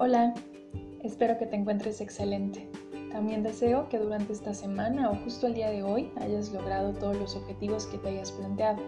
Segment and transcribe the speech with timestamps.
[0.00, 0.32] Hola,
[1.02, 2.70] espero que te encuentres excelente.
[3.10, 7.16] También deseo que durante esta semana o justo el día de hoy hayas logrado todos
[7.16, 8.80] los objetivos que te hayas planteado,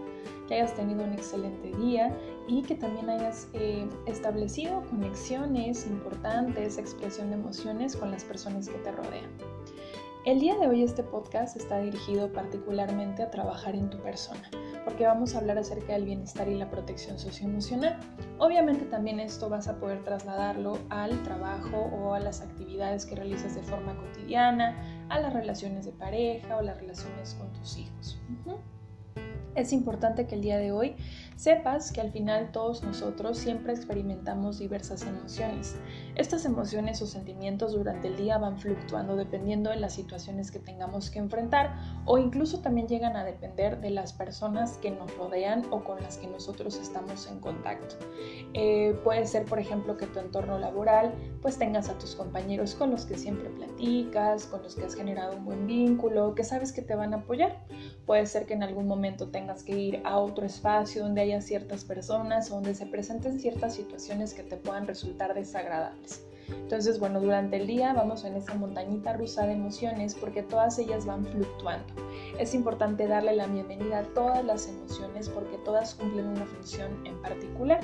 [0.47, 7.31] que hayas tenido un excelente día y que también hayas eh, establecido conexiones importantes, expresión
[7.31, 9.33] de emociones con las personas que te rodean.
[10.27, 14.49] El día de hoy este podcast está dirigido particularmente a trabajar en tu persona,
[14.85, 17.99] porque vamos a hablar acerca del bienestar y la protección socioemocional.
[18.41, 23.55] Obviamente también esto vas a poder trasladarlo al trabajo o a las actividades que realizas
[23.55, 24.75] de forma cotidiana,
[25.11, 28.19] a las relaciones de pareja o las relaciones con tus hijos.
[29.55, 30.97] Es importante que el día de hoy
[31.41, 35.75] sepas que al final todos nosotros siempre experimentamos diversas emociones.
[36.15, 41.09] Estas emociones o sentimientos durante el día van fluctuando dependiendo de las situaciones que tengamos
[41.09, 45.83] que enfrentar o incluso también llegan a depender de las personas que nos rodean o
[45.83, 47.95] con las que nosotros estamos en contacto.
[48.53, 52.91] Eh, puede ser, por ejemplo, que tu entorno laboral pues tengas a tus compañeros con
[52.91, 56.83] los que siempre platicas, con los que has generado un buen vínculo, que sabes que
[56.83, 57.65] te van a apoyar.
[58.05, 61.85] Puede ser que en algún momento tengas que ir a otro espacio donde hay ciertas
[61.85, 66.25] personas donde se presenten ciertas situaciones que te puedan resultar desagradables.
[66.49, 71.07] Entonces, bueno, durante el día vamos en esa montañita rusa de emociones porque todas ellas
[71.07, 71.87] van fluctuando.
[72.39, 77.21] Es importante darle la bienvenida a todas las emociones porque todas cumplen una función en
[77.23, 77.81] particular.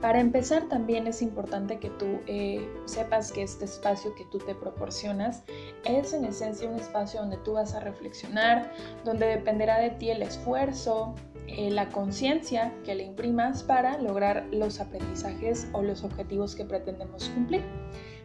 [0.00, 4.52] Para empezar, también es importante que tú eh, sepas que este espacio que tú te
[4.52, 5.44] proporcionas
[5.84, 8.72] es en esencia un espacio donde tú vas a reflexionar,
[9.04, 11.14] donde dependerá de ti el esfuerzo,
[11.48, 17.28] eh, la conciencia que le imprimas para lograr los aprendizajes o los objetivos que pretendemos
[17.30, 17.62] cumplir.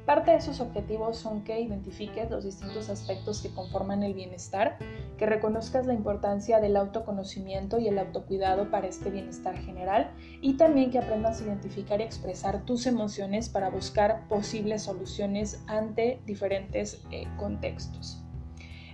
[0.08, 4.78] Parte de esos objetivos son que identifiques los distintos aspectos que conforman el bienestar,
[5.18, 10.92] que reconozcas la importancia del autoconocimiento y el autocuidado para este bienestar general y también
[10.92, 17.28] que aprendas a identificar y expresar tus emociones para buscar posibles soluciones ante diferentes eh,
[17.36, 18.24] contextos.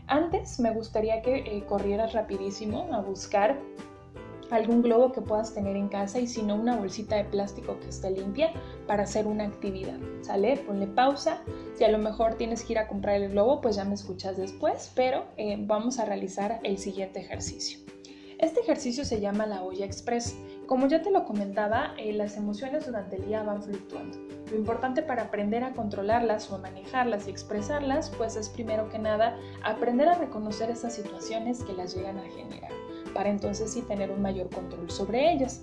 [0.08, 3.60] Antes me gustaría que eh, corrieras rapidísimo a buscar
[4.52, 7.90] algún globo que puedas tener en casa y si no una bolsita de plástico que
[7.90, 8.52] esté limpia
[8.88, 10.58] para hacer una actividad, ¿sale?
[10.58, 11.42] Ponle pausa,
[11.76, 14.38] si a lo mejor tienes que ir a comprar el globo pues ya me escuchas
[14.38, 17.80] después, pero eh, vamos a realizar el siguiente ejercicio.
[18.40, 20.36] Este ejercicio se llama la olla express.
[20.66, 24.18] Como ya te lo comentaba, eh, las emociones durante el día van fluctuando.
[24.52, 29.00] Lo importante para aprender a controlarlas o a manejarlas y expresarlas, pues es primero que
[29.00, 32.72] nada aprender a reconocer esas situaciones que las llegan a generar
[33.14, 35.62] para entonces sí tener un mayor control sobre ellas.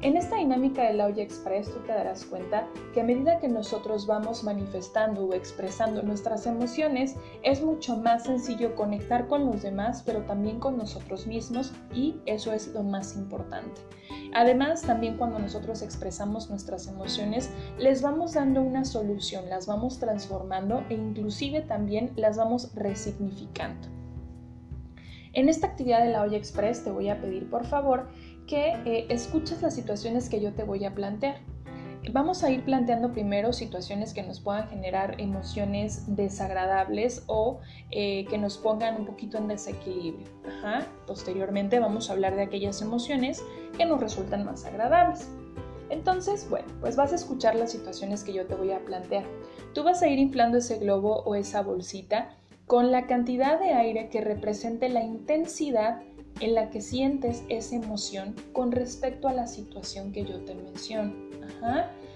[0.00, 4.06] En esta dinámica del olla express tú te darás cuenta que a medida que nosotros
[4.06, 10.22] vamos manifestando o expresando nuestras emociones, es mucho más sencillo conectar con los demás, pero
[10.22, 13.80] también con nosotros mismos y eso es lo más importante.
[14.34, 20.84] Además, también cuando nosotros expresamos nuestras emociones, les vamos dando una solución, las vamos transformando
[20.90, 23.97] e inclusive también las vamos resignificando.
[25.32, 28.08] En esta actividad de la olla express te voy a pedir por favor
[28.46, 31.36] que eh, escuches las situaciones que yo te voy a plantear.
[32.12, 38.38] Vamos a ir planteando primero situaciones que nos puedan generar emociones desagradables o eh, que
[38.38, 40.26] nos pongan un poquito en desequilibrio.
[41.06, 43.42] Posteriormente vamos a hablar de aquellas emociones
[43.76, 45.28] que nos resultan más agradables.
[45.90, 49.24] Entonces, bueno, pues vas a escuchar las situaciones que yo te voy a plantear.
[49.74, 52.36] Tú vas a ir inflando ese globo o esa bolsita
[52.68, 56.02] con la cantidad de aire que represente la intensidad
[56.40, 61.14] en la que sientes esa emoción con respecto a la situación que yo te menciono.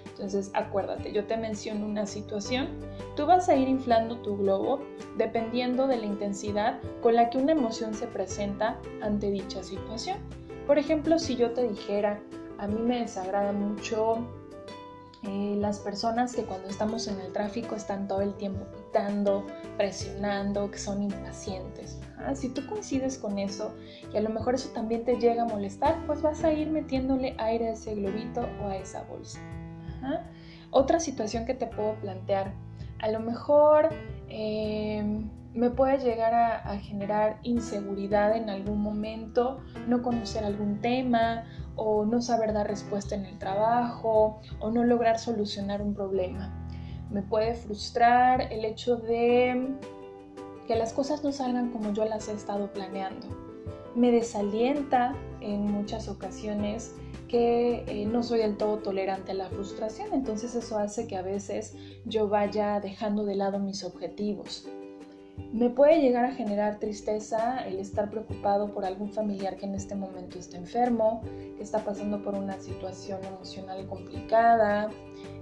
[0.05, 2.67] Entonces, acuérdate, yo te menciono una situación,
[3.15, 4.79] tú vas a ir inflando tu globo
[5.17, 10.19] dependiendo de la intensidad con la que una emoción se presenta ante dicha situación.
[10.67, 12.21] Por ejemplo, si yo te dijera,
[12.59, 14.19] a mí me desagrada mucho
[15.23, 18.67] eh, las personas que cuando estamos en el tráfico están todo el tiempo
[19.77, 21.99] presionando, que son impacientes.
[22.35, 23.73] Si tú coincides con eso
[24.13, 27.35] y a lo mejor eso también te llega a molestar, pues vas a ir metiéndole
[27.37, 29.39] aire a ese globito o a esa bolsa.
[30.71, 32.53] Otra situación que te puedo plantear,
[32.99, 33.89] a lo mejor
[34.29, 41.43] em, me puede llegar a, generar inseguridad en algún momento, no conocer algún tema
[41.75, 46.62] o no saber dar respuesta en el trabajo o no lograr solucionar un problema.
[47.13, 49.69] Me puede frustrar el hecho de
[50.67, 53.27] que las cosas no salgan como yo las he estado planeando.
[53.95, 56.95] Me desalienta en muchas ocasiones
[57.27, 61.21] que eh, no soy del todo tolerante a la frustración, entonces eso hace que a
[61.21, 61.75] veces
[62.05, 64.67] yo vaya dejando de lado mis objetivos.
[65.51, 69.95] Me puede llegar a generar tristeza el estar preocupado por algún familiar que en este
[69.95, 71.21] momento está enfermo,
[71.55, 74.89] que está pasando por una situación emocional complicada.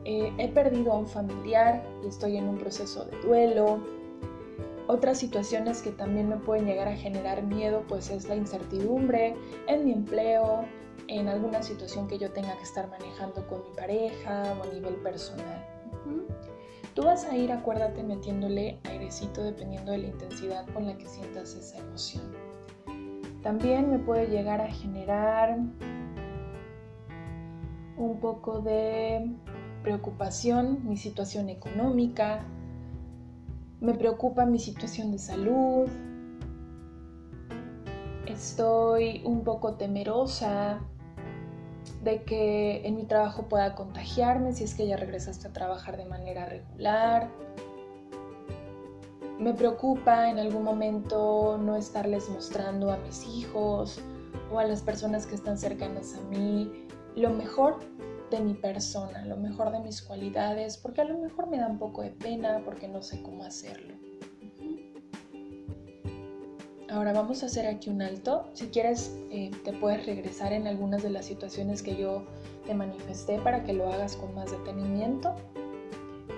[0.06, 3.82] Eh, he perdido a un familiar y estoy en un proceso de duelo.
[4.88, 9.36] Otras situaciones que también me pueden llegar a generar miedo pues es la incertidumbre
[9.68, 10.66] en mi empleo,
[11.08, 14.96] en alguna situación que yo tenga que estar manejando con mi pareja o a nivel
[14.96, 15.66] personal.
[16.94, 21.56] Tú vas a ir, acuérdate, metiéndole airecito dependiendo de la intensidad con la que sientas
[21.56, 22.24] esa emoción.
[23.42, 25.58] También me puede llegar a generar
[27.98, 29.32] un poco de
[29.84, 32.46] preocupación mi situación económica,
[33.80, 35.90] me preocupa mi situación de salud,
[38.28, 40.82] estoy un poco temerosa
[42.04, 46.06] de que en mi trabajo pueda contagiarme si es que ya regresaste a trabajar de
[46.06, 47.30] manera regular.
[49.40, 54.00] Me preocupa en algún momento no estarles mostrando a mis hijos
[54.52, 57.80] o a las personas que están cercanas a mí lo mejor
[58.30, 61.78] de mi persona, lo mejor de mis cualidades, porque a lo mejor me da un
[61.78, 64.01] poco de pena porque no sé cómo hacerlo.
[66.92, 68.50] Ahora vamos a hacer aquí un alto.
[68.54, 72.26] Si quieres, eh, te puedes regresar en algunas de las situaciones que yo
[72.66, 75.34] te manifesté para que lo hagas con más detenimiento.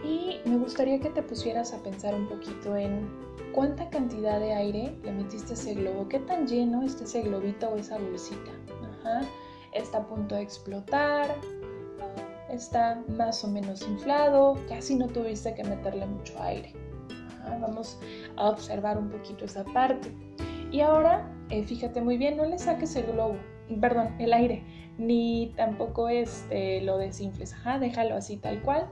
[0.03, 3.09] Y me gustaría que te pusieras a pensar un poquito en
[3.51, 7.69] cuánta cantidad de aire le metiste a ese globo, qué tan lleno está ese globito
[7.69, 8.51] o esa bolsita.
[9.73, 11.35] Está a punto de explotar,
[12.49, 16.73] está más o menos inflado, casi no tuviste que meterle mucho aire.
[17.59, 17.97] Vamos
[18.37, 20.11] a observar un poquito esa parte.
[20.71, 23.37] Y ahora, eh, fíjate muy bien, no le saques el globo,
[23.79, 24.63] perdón, el aire,
[24.97, 28.87] ni tampoco este, lo desinfles, ajá, déjalo así tal cual.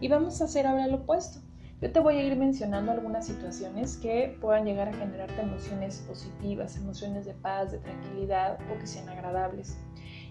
[0.00, 1.40] Y vamos a hacer ahora lo opuesto.
[1.82, 6.74] Yo te voy a ir mencionando algunas situaciones que puedan llegar a generarte emociones positivas,
[6.78, 9.76] emociones de paz, de tranquilidad o que sean agradables.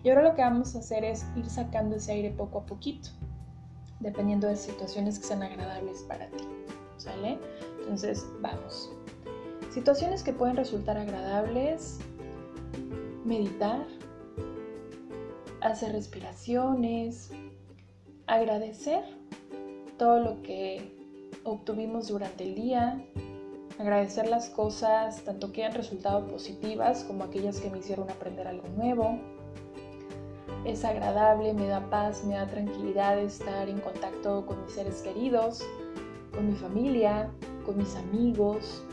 [0.04, 3.10] Y ahora lo que vamos a hacer es ir sacando ese aire poco a poquito,
[4.00, 6.46] dependiendo de situaciones que sean agradables para ti.
[7.80, 8.92] Entonces, vamos.
[9.72, 12.00] Situaciones que pueden resultar agradables,
[13.24, 13.86] meditar,
[15.62, 17.32] hacer respiraciones,
[18.28, 19.04] agradecer
[19.98, 20.96] todo lo que
[21.44, 23.06] obtuvimos durante el día,
[23.80, 28.68] agradecer las cosas tanto que han resultado positivas como aquellas que me hicieron aprender algo
[28.70, 29.20] nuevo.
[30.66, 35.64] Es agradable, me da paz, me da tranquilidad estar en contacto con mis seres queridos,
[36.36, 37.32] con mi familia,
[37.66, 38.84] con mis amigos,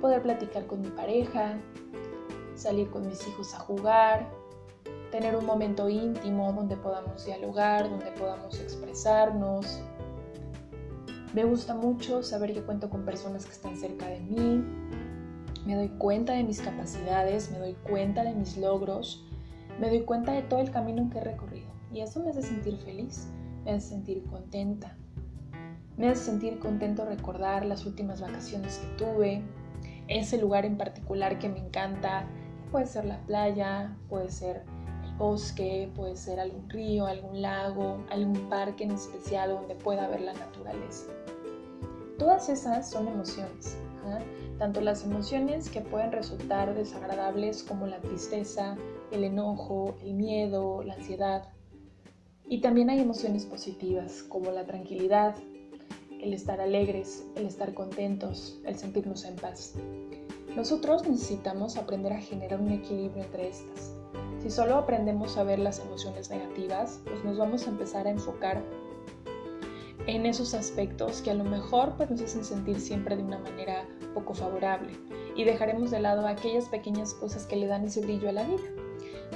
[0.00, 1.58] poder platicar con mi pareja,
[2.54, 4.28] salir con mis hijos a jugar,
[5.10, 9.80] tener un momento íntimo donde podamos dialogar, donde podamos expresarnos.
[11.32, 14.64] Me gusta mucho saber que cuento con personas que están cerca de mí.
[15.66, 19.24] Me doy cuenta de mis capacidades, me doy cuenta de mis logros,
[19.80, 21.68] me doy cuenta de todo el camino que he recorrido.
[21.92, 23.28] Y eso me hace sentir feliz,
[23.64, 24.96] me hace sentir contenta.
[25.96, 29.42] Me hace sentir contento recordar las últimas vacaciones que tuve,
[30.08, 32.26] ese lugar en particular que me encanta.
[32.70, 34.64] Puede ser la playa, puede ser
[35.04, 40.22] el bosque, puede ser algún río, algún lago, algún parque en especial donde pueda ver
[40.22, 41.06] la naturaleza.
[42.18, 43.76] Todas esas son emociones,
[44.06, 44.18] ¿ah?
[44.58, 48.76] tanto las emociones que pueden resultar desagradables como la tristeza,
[49.10, 51.48] el enojo, el miedo, la ansiedad.
[52.48, 55.34] Y también hay emociones positivas como la tranquilidad,
[56.24, 59.74] el estar alegres, el estar contentos, el sentirnos en paz.
[60.56, 63.94] Nosotros necesitamos aprender a generar un equilibrio entre estas.
[64.42, 68.64] Si solo aprendemos a ver las emociones negativas, pues nos vamos a empezar a enfocar
[70.06, 73.86] en esos aspectos que a lo mejor pues, nos hacen sentir siempre de una manera
[74.14, 74.92] poco favorable
[75.36, 78.62] y dejaremos de lado aquellas pequeñas cosas que le dan ese brillo a la vida.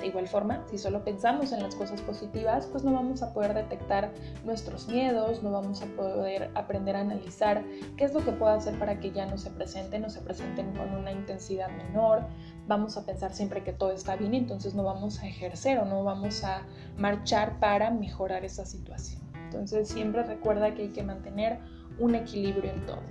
[0.00, 3.54] De igual forma, si solo pensamos en las cosas positivas, pues no vamos a poder
[3.54, 4.12] detectar
[4.44, 7.64] nuestros miedos, no vamos a poder aprender a analizar
[7.96, 10.72] qué es lo que puedo hacer para que ya no se presenten, no se presenten
[10.76, 12.22] con una intensidad menor.
[12.68, 16.04] Vamos a pensar siempre que todo está bien, entonces no vamos a ejercer o no
[16.04, 16.62] vamos a
[16.96, 19.20] marchar para mejorar esa situación.
[19.44, 21.58] Entonces siempre recuerda que hay que mantener
[21.98, 23.02] un equilibrio en todo.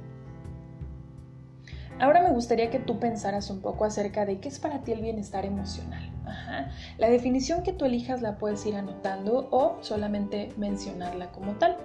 [2.00, 5.02] Ahora me gustaría que tú pensaras un poco acerca de qué es para ti el
[5.02, 6.17] bienestar emocional.
[6.98, 11.78] La definición que tú elijas la puedes ir anotando o solamente mencionarla como tal.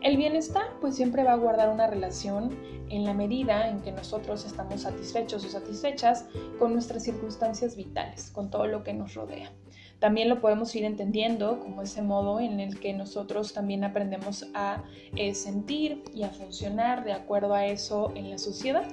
[0.00, 2.56] El bienestar pues siempre va a guardar una relación
[2.88, 6.26] en la medida en que nosotros estamos satisfechos o satisfechas
[6.58, 9.50] con nuestras circunstancias vitales, con todo lo que nos rodea.
[9.98, 14.84] También lo podemos ir entendiendo como ese modo en el que nosotros también aprendemos a
[15.16, 18.86] eh, sentir y a funcionar de acuerdo a eso en la sociedad.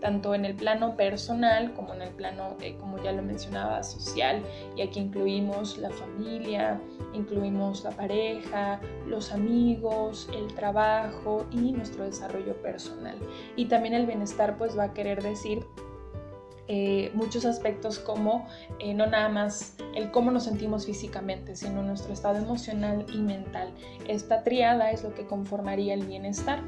[0.00, 4.42] Tanto en el plano personal como en el plano, eh, como ya lo mencionaba, social.
[4.76, 6.80] Y aquí incluimos la familia,
[7.12, 13.16] incluimos la pareja, los amigos, el trabajo y nuestro desarrollo personal.
[13.56, 15.64] Y también el bienestar pues va a querer decir
[16.72, 18.46] eh, muchos aspectos como
[18.78, 23.72] eh, no nada más el cómo nos sentimos físicamente, sino nuestro estado emocional y mental.
[24.06, 26.62] Esta triada es lo que conformaría el bienestar.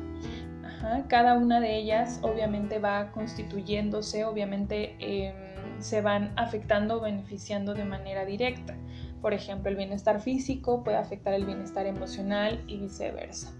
[1.09, 5.35] Cada una de ellas obviamente va constituyéndose, obviamente em,
[5.79, 8.75] se van afectando o beneficiando de manera directa.
[9.21, 13.53] Por ejemplo, el bienestar físico puede afectar el bienestar emocional y viceversa.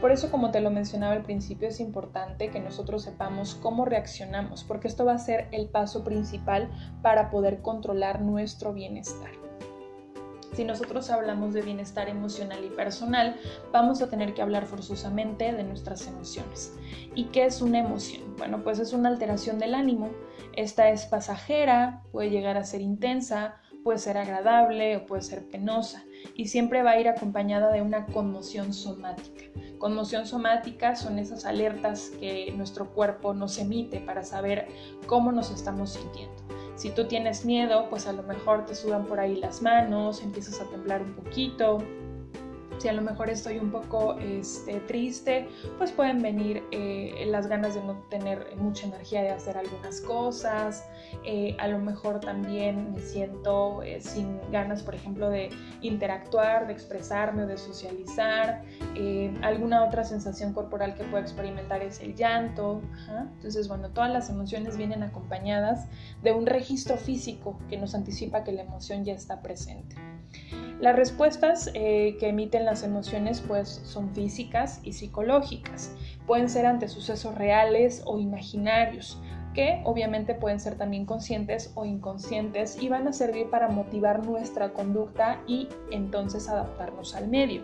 [0.00, 4.62] Por eso, como te lo mencionaba al principio, es importante que nosotros sepamos cómo reaccionamos,
[4.64, 6.68] porque esto va a ser el paso principal
[7.00, 9.45] para poder controlar nuestro bienestar.
[10.54, 13.36] Si nosotros hablamos de bienestar emocional y personal,
[13.72, 16.74] vamos a tener que hablar forzosamente de nuestras emociones.
[17.14, 18.36] ¿Y qué es una emoción?
[18.38, 20.10] Bueno, pues es una alteración del ánimo.
[20.54, 26.04] Esta es pasajera, puede llegar a ser intensa, puede ser agradable o puede ser penosa
[26.34, 29.44] y siempre va a ir acompañada de una conmoción somática.
[29.78, 34.66] Conmoción somática son esas alertas que nuestro cuerpo nos emite para saber
[35.06, 36.34] cómo nos estamos sintiendo.
[36.76, 40.60] Si tú tienes miedo, pues a lo mejor te sudan por ahí las manos, empiezas
[40.60, 41.78] a temblar un poquito,
[42.78, 47.74] si a lo mejor estoy un poco este, triste, pues pueden venir eh, las ganas
[47.74, 50.84] de no tener mucha energía de hacer algunas cosas.
[51.24, 56.72] Eh, a lo mejor también me siento eh, sin ganas, por ejemplo, de interactuar, de
[56.72, 58.62] expresarme o de socializar.
[59.42, 62.82] alguna otra sensación corporal que puedo experimentar es el llanto.
[63.36, 65.88] Entonces, bueno, todas las emociones vienen acompañadas
[66.22, 69.96] de un registro físico que nos anticipa que la emoción ya está presente.
[70.80, 75.96] Las respuestas eh, que emiten las emociones pues son físicas y psicológicas.
[76.26, 79.18] Pueden ser ante sucesos reales o imaginarios,
[79.54, 84.74] que obviamente pueden ser también conscientes o inconscientes y van a servir para motivar nuestra
[84.74, 87.62] conducta y entonces adaptarnos al medio.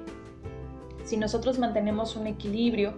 [1.05, 2.95] Si nosotros mantenemos un equilibrio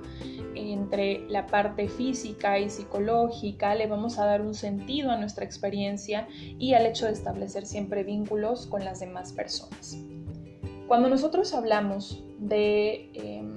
[0.54, 6.28] entre la parte física y psicológica, le vamos a dar un sentido a nuestra experiencia
[6.58, 9.98] y al hecho de establecer siempre vínculos con las demás personas.
[10.86, 13.54] Cuando nosotros hablamos de, em,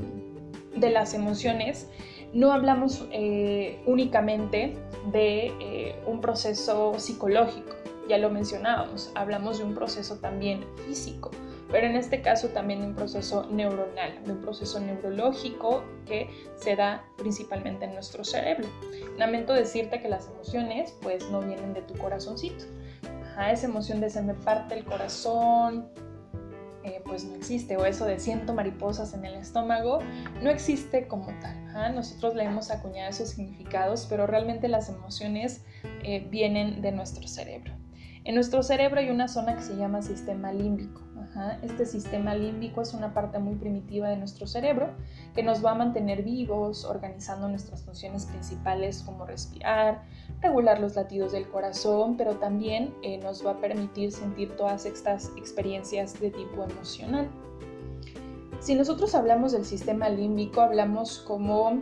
[0.79, 1.89] de las emociones,
[2.33, 4.77] no hablamos eh, únicamente
[5.11, 7.75] de eh, un proceso psicológico,
[8.09, 11.31] ya lo mencionábamos, hablamos de un proceso también físico
[11.71, 16.75] pero en este caso también de un proceso neuronal, de un proceso neurológico que se
[16.75, 18.67] da principalmente en nuestro cerebro.
[19.17, 22.65] Lamento decirte que las emociones pues no vienen de tu corazoncito.
[23.51, 25.89] esa emoción de se me parte el corazón,
[26.83, 29.99] eh, pues no existe, o eso de siento mariposas en el estómago,
[30.41, 31.93] no existe como tal.
[31.93, 35.63] Nosotros le hemos acuñado esos significados, pero realmente las emociones
[36.03, 37.73] eh, vienen de nuestro cerebro.
[38.27, 40.99] En nuestro cerebro hay una zona que se llama sistema límbico.
[41.61, 44.89] Este sistema límbico es una parte muy primitiva de nuestro cerebro
[45.33, 50.03] que nos va a mantener vivos, organizando nuestras funciones principales como respirar,
[50.41, 55.31] regular los latidos del corazón, pero también eh, nos va a permitir sentir todas estas
[55.37, 57.29] experiencias de tipo emocional.
[58.59, 61.79] Si nosotros hablamos del sistema límbico, hablamos como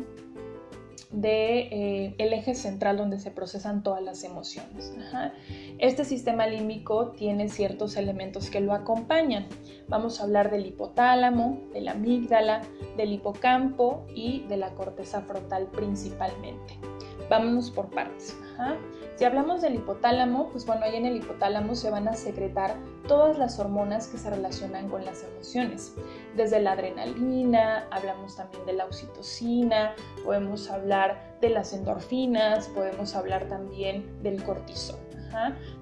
[1.15, 4.93] de eh, eje central donde se procesan todas las emociones.
[5.77, 9.47] Este sistema límbico tiene ciertos elementos que lo acompañan.
[9.87, 12.61] Vamos a hablar del hipotálamo, de la amígdala,
[12.97, 16.77] del hipocampo y de la corteza frontal principalmente.
[17.29, 18.37] Vámonos por partes.
[19.15, 22.75] Si hablamos del hipotálamo, pues bueno, ahí en el hipotálamo se van a secretar
[23.07, 25.93] todas las hormonas que se relacionan con las emociones.
[26.35, 33.47] Desde la adrenalina, hablamos también de la oxitocina, podemos hablar de las endorfinas, podemos hablar
[33.47, 34.99] también del cortisol.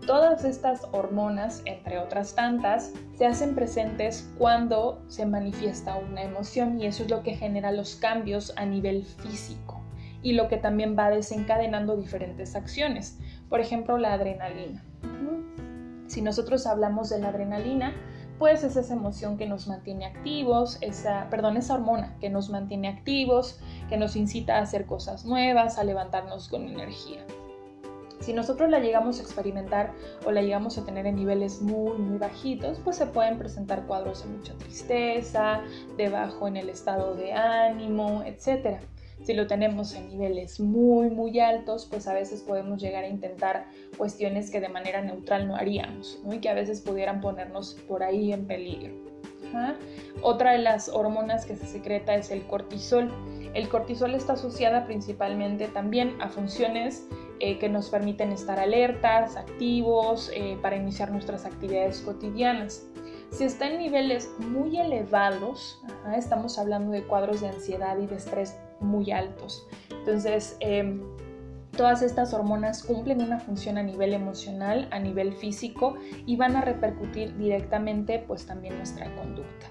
[0.08, 6.88] Todas estas hormonas, entre otras tantas, se hacen presentes cuando se manifiesta una emoción y
[6.88, 9.83] eso es lo que genera los cambios a nivel físico
[10.24, 13.20] y lo que también va desencadenando diferentes acciones.
[13.50, 14.84] Por ejemplo, la adrenalina.
[16.08, 17.94] Si nosotros hablamos de la adrenalina,
[18.40, 22.88] pues es esa emoción que nos mantiene activos, esa, perdón, esa hormona que nos mantiene
[22.88, 27.26] activos, que nos incita a hacer cosas nuevas, a levantarnos con energía.
[28.20, 29.92] Si nosotros la llegamos a experimentar
[30.26, 34.24] o la llegamos a tener en niveles muy, muy bajitos, pues se pueden presentar cuadros
[34.24, 35.62] de mucha tristeza,
[35.98, 38.80] de bajo en el estado de ánimo, etc.
[39.22, 43.68] Si lo tenemos en niveles muy, muy altos, pues a veces podemos llegar a intentar
[43.98, 48.34] cuestiones que de manera neutral no haríamos, y que a veces pudieran ponernos por ahí
[48.34, 49.14] en peligro.
[50.22, 53.12] Otra de las hormonas que se secreta es el cortisol.
[53.54, 57.06] El cortisol está asociada principalmente también a funciones
[57.40, 62.88] eh, que nos permiten estar alertas, activos, eh, para iniciar nuestras actividades cotidianas.
[63.32, 65.82] Si está en niveles muy elevados,
[66.16, 69.66] estamos hablando de cuadros de ansiedad y de estrés muy altos.
[69.90, 71.02] Entonces, em,
[71.76, 75.96] Todas estas hormonas cumplen una función a nivel emocional, a nivel físico
[76.28, 79.66] y van a repercutir directamente pues también nuestra conducta.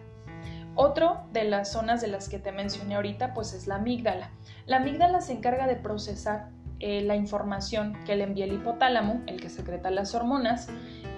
[0.75, 4.33] Otro de las zonas de las que te mencioné ahorita pues es la amígdala.
[4.67, 6.49] La amígdala se encarga de procesar
[6.83, 10.69] eh, la información que le envía el hipotálamo, el que secreta las hormonas,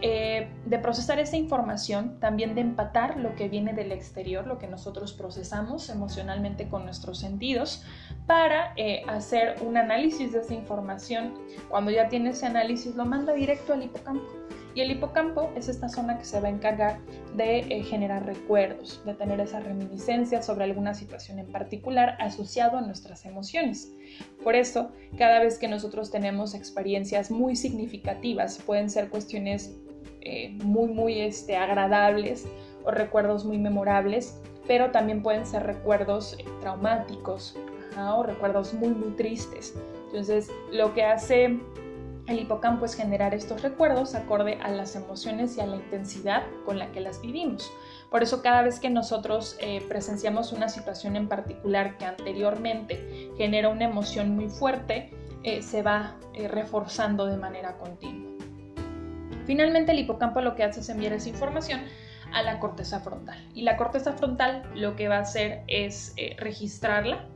[0.02, 4.66] eh, de procesar esa información, también de empatar lo que viene del exterior, lo que
[4.66, 7.82] nosotros procesamos emocionalmente con nuestros sentidos,
[8.26, 11.32] para eh, hacer un análisis de esa información.
[11.70, 14.43] Cuando ya tiene ese análisis, lo manda directo al hipocampo.
[14.74, 16.98] Y el hipocampo es esta zona que se va a encargar
[17.36, 22.80] de eh, generar recuerdos, de tener esa reminiscencia sobre alguna situación en particular asociado a
[22.80, 23.92] nuestras emociones.
[24.42, 29.76] Por eso, cada vez que nosotros tenemos experiencias muy significativas, pueden ser cuestiones
[30.22, 32.46] eh, muy, muy este, agradables
[32.84, 37.56] o recuerdos muy memorables, pero también pueden ser recuerdos eh, traumáticos
[37.96, 39.74] o recuerdos muy, muy tristes.
[40.06, 41.60] Entonces, lo que hace
[42.26, 46.78] el hipocampo es generar estos recuerdos acorde a las emociones y a la intensidad con
[46.78, 47.70] la que las vivimos.
[48.10, 53.68] Por eso cada vez que nosotros eh, presenciamos una situación en particular que anteriormente genera
[53.68, 55.12] una emoción muy fuerte,
[55.60, 56.16] se va
[56.48, 58.32] reforzando de manera continua.
[59.46, 61.82] Finalmente el hipocampo lo que hace es enviar esa información
[62.32, 63.38] a la corteza frontal.
[63.54, 67.26] Y la corteza frontal lo que va a hacer es eh, registrarla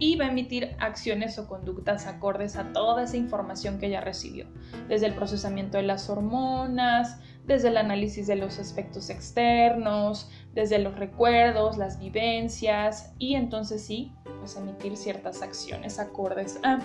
[0.00, 4.46] y va a emitir acciones o conductas acordes a toda esa información que ya recibió,
[4.88, 10.98] desde el procesamiento de las hormonas, desde el análisis de los aspectos externos, desde los
[10.98, 16.80] recuerdos, las vivencias y entonces sí, pues emitir ciertas acciones acordes a.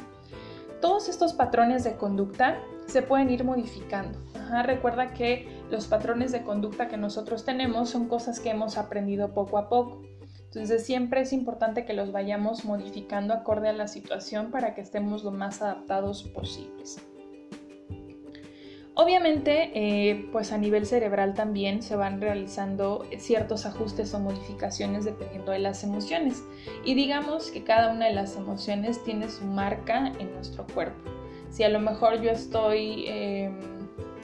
[0.82, 4.20] Todos estos patrones de conducta se pueden ir modificando
[4.64, 9.58] recuerda que los patrones de conducta que nosotros tenemos son cosas que hemos aprendido poco
[9.58, 10.02] a poco.
[10.56, 15.26] Entonces siempre es importante que los vayamos modificando acorde a la situación para que estemos
[15.26, 16.98] lo más adaptados posibles.
[18.94, 25.52] Obviamente, eh, pues a nivel cerebral también se van realizando ciertos ajustes o modificaciones dependiendo
[25.52, 26.42] de las emociones.
[26.86, 31.12] Y digamos que cada una de las emociones tiene su marca en nuestro cuerpo.
[31.50, 33.08] Si a lo mejor yo estoy...
[33.08, 33.75] Em,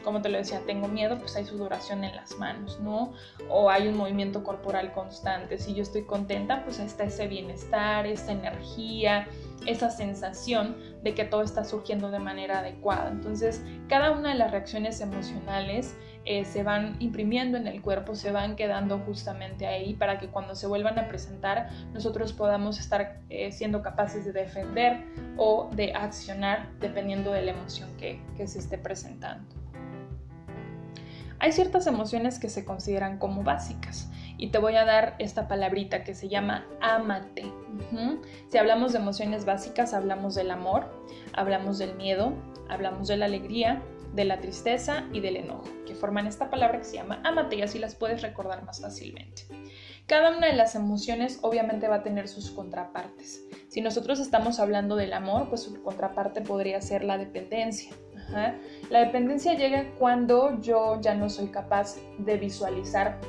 [0.03, 3.13] como te lo decía, tengo miedo, pues hay sudoración en las manos, ¿no?
[3.49, 5.57] O hay un movimiento corporal constante.
[5.57, 9.27] Si yo estoy contenta, pues está ese bienestar, esa energía,
[9.65, 13.09] esa sensación de que todo está surgiendo de manera adecuada.
[13.09, 18.31] Entonces, cada una de las reacciones emocionales eh, se van imprimiendo en el cuerpo, se
[18.31, 23.51] van quedando justamente ahí para que cuando se vuelvan a presentar nosotros podamos estar eh,
[23.51, 25.03] siendo capaces de defender
[25.37, 29.60] o de accionar dependiendo de la emoción que se esté presentando.
[31.41, 36.03] Hay ciertas emociones que se consideran como básicas y te voy a dar esta palabrita
[36.03, 37.51] que se llama amate.
[38.47, 40.85] Si hablamos de emociones básicas, hablamos del amor,
[41.33, 42.33] hablamos del miedo,
[42.69, 43.81] hablamos de la alegría,
[44.13, 47.63] de la tristeza y del enojo, que forman esta palabra que se llama amate y
[47.63, 49.45] así las puedes recordar más fácilmente.
[50.05, 53.47] Cada una de las emociones obviamente va a tener sus contrapartes.
[53.67, 57.95] Si nosotros estamos hablando del amor, pues su contraparte podría ser la dependencia.
[58.89, 63.19] La dependencia llega cuando yo ya no soy capaz de visualizar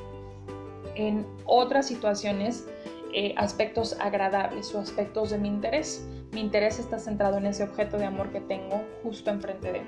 [0.94, 2.66] en otras situaciones
[3.14, 6.06] eh, aspectos agradables o aspectos de mi interés.
[6.32, 9.86] Mi interés está centrado en ese objeto de amor que tengo justo enfrente de mí.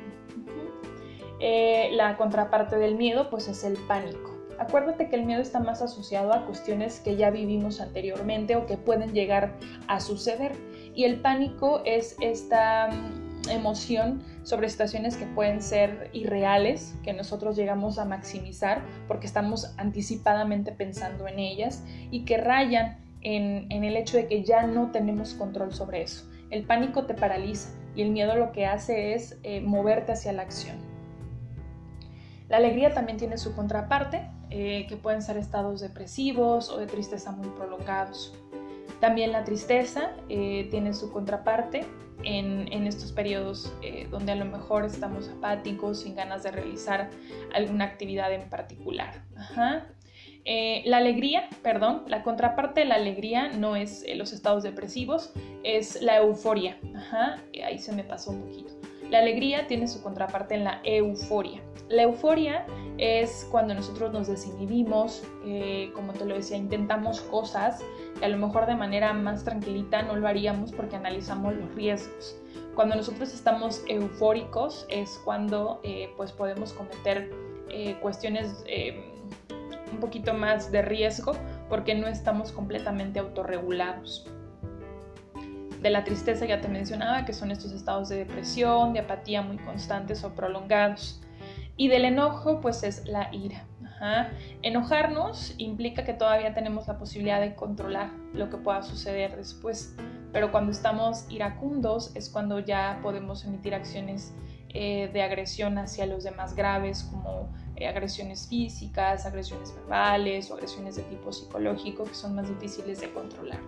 [1.40, 4.32] Eh, la contraparte del miedo pues es el pánico.
[4.58, 8.76] Acuérdate que el miedo está más asociado a cuestiones que ya vivimos anteriormente o que
[8.76, 10.52] pueden llegar a suceder.
[10.94, 12.90] Y el pánico es esta
[13.48, 20.72] emoción sobre situaciones que pueden ser irreales, que nosotros llegamos a maximizar porque estamos anticipadamente
[20.72, 25.72] pensando en ellas y que rayan en, el hecho de que ya no tenemos control
[25.72, 26.28] sobre eso.
[26.50, 30.42] El pánico te paraliza y el miedo lo que hace es eh, moverte hacia la
[30.42, 30.76] acción.
[32.48, 37.32] La alegría también tiene su contraparte, eh, que pueden ser estados depresivos o de tristeza
[37.32, 38.34] muy prolongados.
[39.04, 41.84] También la tristeza eh, tiene su contraparte,
[42.22, 47.10] en, estos periodos eh, donde a lo mejor estamos apáticos, sin ganas de realizar
[47.52, 49.22] alguna actividad en particular.
[50.46, 56.00] Eh, la alegría, perdón, la contraparte de la alegría no es los estados depresivos, es
[56.00, 56.78] la euforia.
[57.62, 58.73] ahí se me pasó un poquito.
[59.10, 61.62] La alegría tiene su contraparte en la euforia.
[61.88, 67.82] La euforia es cuando nosotros nos desinhibimos, eh, como te lo decía, intentamos cosas
[68.18, 72.36] que a lo mejor de manera más tranquilita no lo haríamos porque analizamos los riesgos.
[72.74, 77.30] Cuando nosotros estamos eufóricos es cuando eh, pues podemos cometer
[77.68, 78.64] eh, cuestiones
[79.92, 81.34] un poquito más de riesgo
[81.68, 84.26] porque no estamos completamente autorregulados.
[85.84, 89.58] De la tristeza ya te mencionaba que son estos estados de depresión, de apatía muy
[89.58, 91.20] constantes o prolongados.
[91.76, 93.66] Y del enojo, pues es la ira.
[94.62, 99.94] Enojarnos implica que todavía tenemos la posibilidad de controlar lo que pueda suceder después,
[100.32, 104.34] pero cuando estamos iracundos es cuando ya podemos emitir acciones
[104.70, 110.96] eh, de agresión hacia los demás graves, como eh, agresiones físicas, agresiones verbales o agresiones
[110.96, 113.60] de tipo psicológico, que son más difíciles de controlar.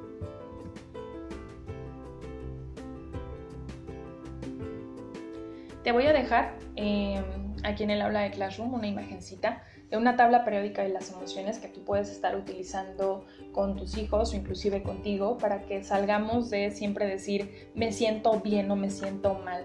[5.87, 7.22] Te voy a dejar eh,
[7.62, 11.61] aquí en el aula de Classroom una imagencita de una tabla periódica de las emociones
[11.61, 16.72] que tú puedes estar utilizando con tus hijos o inclusive contigo para que salgamos de
[16.72, 19.64] siempre decir me siento bien o me siento mal.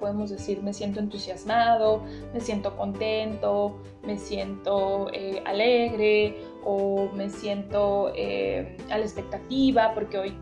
[0.00, 8.12] podemos decir me siento entusiasmado, me siento contento, me siento eh, alegre o me siento
[8.16, 10.36] eh, a la expectativa porque hoy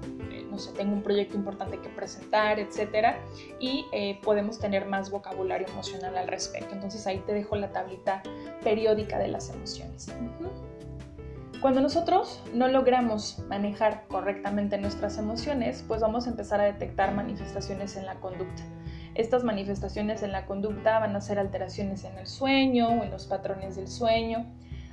[0.53, 3.19] no sé, tengo un proyecto importante que presentar, etcétera,
[3.59, 6.75] y eh, podemos tener más vocabulario emocional al respecto.
[6.75, 8.23] Entonces ahí te dejo la tablita
[8.63, 10.13] periódica de las emociones.
[11.63, 17.97] Cuando nosotros no logramos manejar correctamente nuestras emociones, pues vamos a empezar a detectar manifestaciones
[17.97, 18.63] en la conducta.
[19.15, 23.27] Estas manifestaciones en la conducta van a ser alteraciones en el sueño o en los
[23.27, 24.45] patrones del sueño,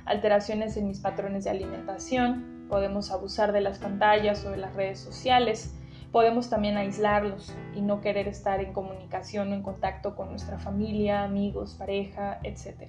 [0.06, 5.00] alteraciones en mis patrones de alimentación, podemos abusar de las pantallas o de las redes
[5.00, 5.74] sociales,
[6.12, 11.24] podemos también aislarlos y no querer estar en comunicación o en contacto con nuestra familia,
[11.24, 12.88] amigos, pareja, etc.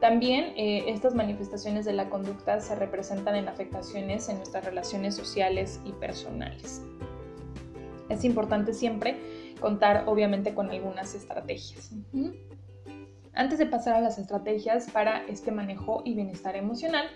[0.00, 5.80] También eh, estas manifestaciones de la conducta se representan en afectaciones en nuestras relaciones sociales
[5.84, 6.82] y personales.
[8.08, 9.16] Es importante siempre
[9.60, 11.90] contar obviamente con algunas estrategias.
[13.32, 17.06] Antes de pasar a las estrategias para este manejo y bienestar emocional,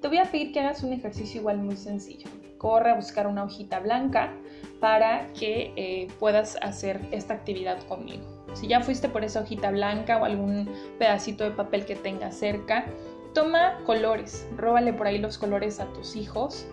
[0.00, 2.28] te voy a pedir que hagas un ejercicio igual muy sencillo.
[2.58, 4.32] Corre a buscar una hojita blanca
[4.80, 8.24] para que eh, puedas hacer esta actividad conmigo.
[8.54, 12.86] Si ya fuiste por esa hojita blanca o algún pedacito de papel que tengas cerca,
[13.34, 16.66] toma colores, róbale por ahí los colores a tus hijos,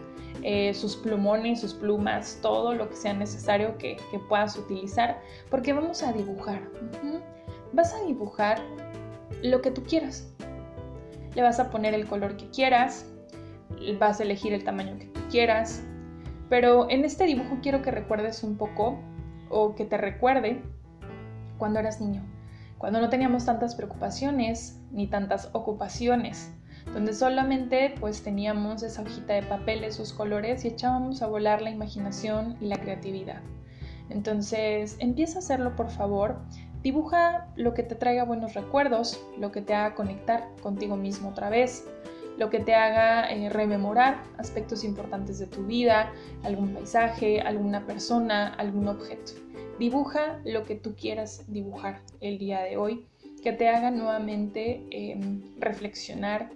[0.44, 3.98] eh, sus plumones, sus plumas, todo lo que sea necesario que,
[4.30, 6.62] puedas utilizar, porque vamos a dibujar.
[7.74, 8.62] Vas a dibujar
[9.44, 10.34] lo que tú quieras.
[11.36, 13.06] Le vas a poner el color que quieras,
[14.00, 15.84] vas a elegir el tamaño que quieras.
[16.50, 19.00] Pero en este dibujo quiero que recuerdes un poco
[19.50, 20.62] o que te recuerde
[21.58, 22.24] cuando eras niño,
[22.78, 26.52] cuando no teníamos tantas preocupaciones ni tantas ocupaciones,
[26.94, 31.70] donde solamente pues teníamos esa hojita de papel, esos colores y echábamos a volar la
[31.70, 33.42] imaginación y la creatividad.
[34.10, 36.40] Entonces empieza a hacerlo por favor,
[36.82, 41.50] dibuja lo que te traiga buenos recuerdos, lo que te haga conectar contigo mismo otra
[41.50, 41.86] vez,
[42.38, 46.12] lo que te haga eh, rememorar aspectos importantes de tu vida,
[46.44, 49.34] algún paisaje, alguna persona, algún objeto.
[49.80, 53.06] Dibuja lo que tú quieras dibujar el día de hoy,
[53.44, 56.50] que te haga nuevamente em, reflexionar,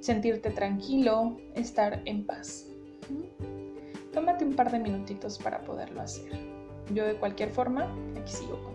[0.00, 2.66] sentirte tranquilo, estar en paz.
[4.12, 6.32] Tómate un par de minutitos para poderlo hacer.
[6.92, 8.73] Yo de cualquier forma, aquí sigo contigo.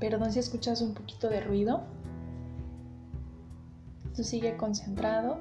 [0.00, 1.82] Perdón si escuchas un poquito de ruido.
[4.16, 5.38] Tú sigue concentrado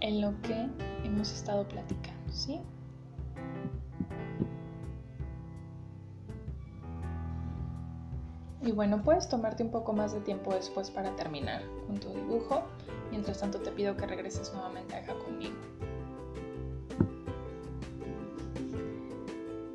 [0.00, 0.68] en lo que
[1.04, 2.60] hemos estado platicando, ¿sí?
[8.62, 12.62] Y bueno, puedes tomarte un poco más de tiempo después para terminar con tu dibujo.
[13.10, 15.54] Mientras tanto te pido que regreses nuevamente acá conmigo.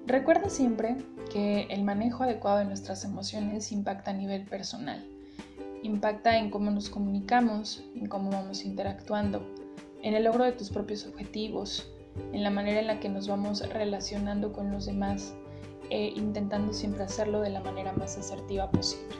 [0.08, 0.98] Recuerda siempre
[1.34, 5.04] que el manejo adecuado de nuestras emociones impacta a nivel personal.
[5.82, 9.44] Impacta en cómo nos comunicamos, en cómo vamos interactuando,
[10.04, 11.92] en el logro de tus propios objetivos,
[12.34, 15.34] en la manera en la que nos vamos relacionando con los demás
[15.90, 19.16] e intentando siempre hacerlo de la manera más asertiva posible.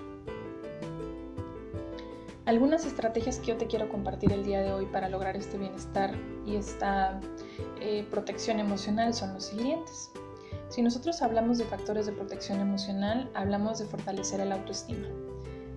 [2.46, 6.14] Algunas estrategias que yo te quiero compartir el día de hoy para lograr este bienestar
[6.46, 7.20] y esta
[7.82, 10.12] eh, protección emocional son los siguientes.
[10.74, 15.06] Si nosotros hablamos de factores de protección emocional, hablamos de fortalecer el autoestima.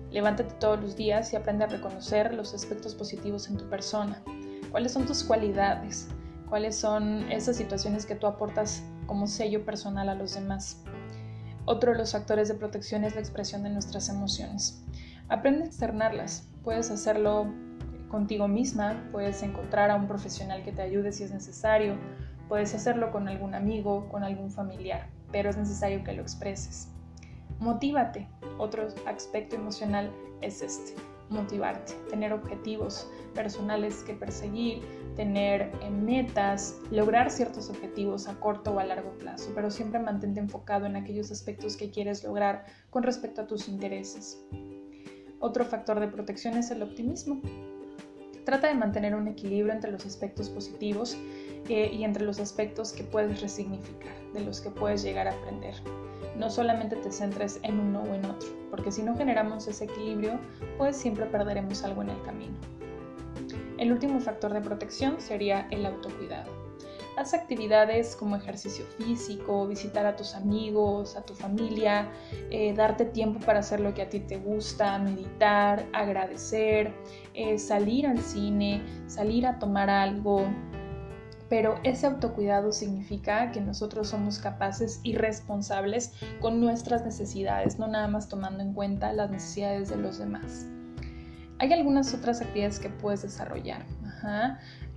[0.09, 4.23] Levántate todos los días y aprende a reconocer los aspectos positivos en tu persona.
[4.71, 6.07] ¿Cuáles son tus cualidades?
[6.49, 10.81] ¿Cuáles son esas situaciones que tú aportas como sello personal a los demás?
[11.65, 14.83] Otro de los factores de protección es la expresión de nuestras emociones.
[15.29, 16.49] Aprende a externarlas.
[16.63, 17.45] Puedes hacerlo
[18.09, 21.99] contigo misma, puedes encontrar a un profesional que te ayude si es necesario,
[22.47, 26.89] puedes hacerlo con algún amigo, con algún familiar, pero es necesario que lo expreses.
[27.59, 28.27] Motívate.
[28.57, 30.93] Otro aspecto emocional es este,
[31.29, 34.81] motivarte, tener objetivos personales que perseguir,
[35.15, 40.39] tener eh, metas, lograr ciertos objetivos a corto o a largo plazo, pero siempre mantente
[40.39, 44.43] enfocado en aquellos aspectos que quieres lograr con respecto a tus intereses.
[45.39, 47.41] Otro factor de protección es el optimismo.
[48.47, 51.17] Trata de mantener un equilibrio entre los aspectos positivos
[51.67, 55.75] eh, y entre los aspectos que puedes resignificar, de los que puedes llegar a aprender.
[56.37, 60.39] No solamente te centres en uno o en otro, porque si no generamos ese equilibrio,
[60.77, 62.55] pues siempre perderemos algo en el camino.
[63.77, 66.56] El último factor de protección sería el autocuidado.
[67.17, 72.11] Haz actividades como ejercicio físico, visitar a tus amigos, a tu familia,
[72.51, 76.93] eh, darte tiempo para hacer lo que a ti te gusta, meditar, agradecer,
[77.33, 80.45] eh, salir al cine, salir a tomar algo.
[81.49, 88.07] Pero ese autocuidado significa que nosotros somos capaces y responsables con nuestras necesidades, no nada
[88.07, 90.67] más tomando en cuenta las necesidades de los demás.
[91.57, 93.83] Hay algunas otras actividades que puedes desarrollar.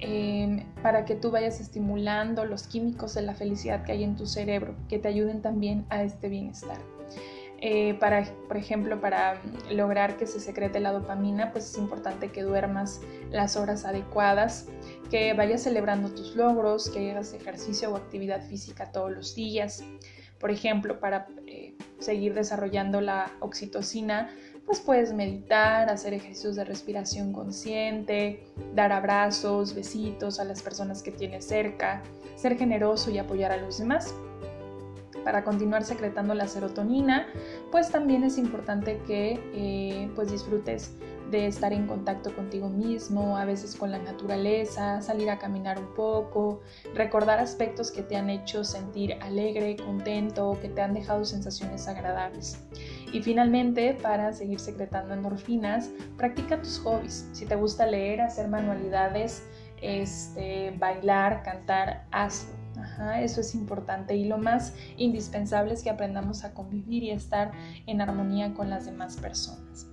[0.00, 4.26] Em, para que tú vayas estimulando los químicos de la felicidad que hay en tu
[4.26, 6.78] cerebro, que te ayuden también a este bienestar.
[7.62, 12.42] Eh, para, por ejemplo, para lograr que se secrete la dopamina, pues es importante que
[12.42, 14.68] duermas las horas adecuadas,
[15.10, 19.84] que vayas celebrando tus logros, que hagas ejercicio o actividad física todos los días.
[20.38, 24.30] Por ejemplo, para eh, seguir desarrollando la oxitocina,
[24.70, 31.10] pues puedes meditar, hacer ejercicios de respiración consciente, dar abrazos, besitos a las personas que
[31.10, 32.04] tienes cerca,
[32.36, 34.14] ser generoso y apoyar a los demás.
[35.24, 37.26] Para continuar secretando la serotonina,
[37.72, 40.92] pues también es importante que eh, pues disfrutes
[41.30, 45.94] de estar en contacto contigo mismo, a veces con la naturaleza, salir a caminar un
[45.94, 46.60] poco,
[46.94, 52.58] recordar aspectos que te han hecho sentir alegre, contento, que te han dejado sensaciones agradables.
[53.12, 57.28] Y finalmente, para seguir secretando endorfinas, practica tus hobbies.
[57.32, 59.42] Si te gusta leer, hacer manualidades,
[59.82, 62.54] este, bailar, cantar, hazlo.
[63.18, 67.52] eso es importante y lo más indispensable es que aprendamos a convivir y estar
[67.86, 69.86] en armonía con las demás personas.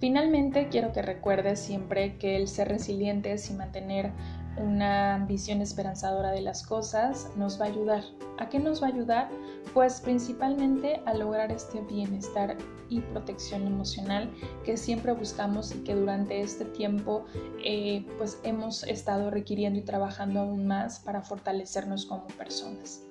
[0.00, 4.10] Finalmente, quiero que recuerdes siempre que el ser resilientes y mantener
[4.56, 8.04] una visión esperanzadora de las cosas nos va a ayudar.
[8.38, 9.30] ¿A qué nos va a ayudar?
[9.74, 12.56] Pues principalmente a lograr este bienestar
[12.88, 14.30] y protección emocional
[14.64, 17.24] que siempre buscamos y que durante este tiempo
[17.64, 23.02] eh, pues hemos estado requiriendo y trabajando aún más para fortalecernos como personas.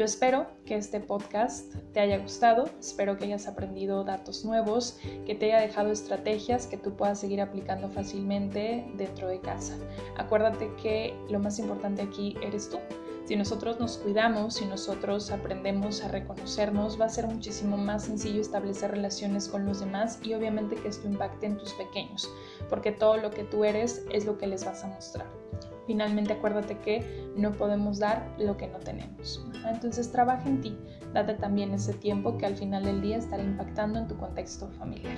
[0.00, 5.34] Yo espero que este podcast te haya gustado, espero que hayas aprendido datos nuevos, que
[5.34, 9.76] te haya dejado estrategias que tú puedas seguir aplicando fácilmente dentro de casa.
[10.16, 12.78] Acuérdate que lo más importante aquí eres tú.
[13.26, 18.40] Si nosotros nos cuidamos, si nosotros aprendemos a reconocernos, va a ser muchísimo más sencillo
[18.40, 22.26] establecer relaciones con los demás y obviamente que esto impacte en tus pequeños,
[22.70, 25.49] porque todo lo que tú eres es lo que les vas a mostrar.
[25.86, 27.04] Finalmente acuérdate que
[27.36, 29.44] no podemos dar lo que no tenemos.
[29.66, 30.78] Entonces trabaja en ti,
[31.12, 35.16] date también ese tiempo que al final del día estará impactando en tu contexto familiar.